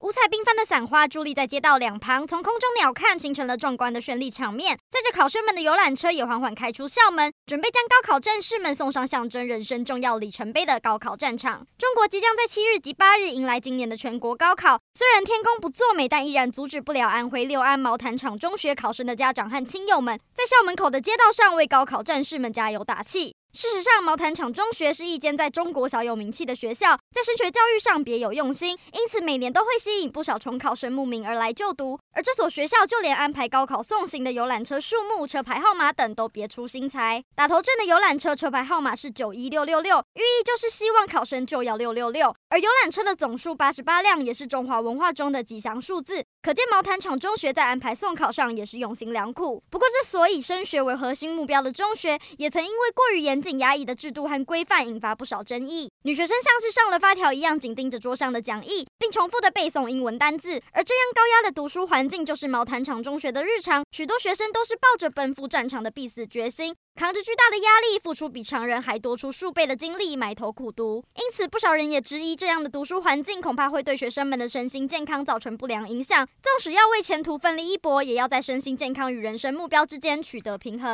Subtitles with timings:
[0.00, 4.78] 五彩缤纷的伞花伫立在街道两旁，从空中鸟瞰，形成了壮观的绚丽场面。
[4.88, 11.66] 载着考生们的游览车也缓缓开出校门，准备将高考战士们送上象征人生重要里程碑的高考战场。
[11.76, 23.34] 中国即将在七日及八日迎来今年的全国高考，虽然天公不作美，但依然阻止不了安徽六安毛坦厂中学考生的家长和亲友们，在校门口的街道上为高考战士们加油打气。
[23.52, 31.98] 事实上，毛坦厂中学是一间在中国小有名气的学校，在升学教育上别有用心，因此每年都会吸引不少重考生慕名而来就读。
[32.12, 37.24] 而这所学校就连安排高考送行的游览车数目、车牌号码等都别出心裁。
[37.34, 42.32] 打头阵的游览车车牌号码是九一六六六，寓意就是希望考生就要六六六。
[42.50, 46.24] 而游览车的总数八十八辆，也是中华文化中的吉祥数字。
[46.42, 49.62] 可见毛坦厂中学在安排送考上也是用心良苦。
[49.68, 55.90] 不过，这所以升学为核心目标的中学，也曾因为过于严紧压抑的制度和规范，引发不少争议。
[56.02, 60.60] 女学生像是上了发条一样，紧盯着桌上的讲义，并重复的背诵英文单字。
[60.72, 63.84] 而这样高压的读书环境，就是毛坦厂中学的日常。
[63.92, 71.04] 许多学生都是抱着奔赴战场的必死决心，扛着巨大的压力，付出比常人还多出数倍的精力，埋头苦读。
[71.16, 76.26] 因此，不少人也质疑，这样的读书环境恐怕会对学生们的身心健康造成不良影响。
[76.42, 80.90] 纵使要为前途奋力一搏，也要在身心健康与人生目标之间取得平衡。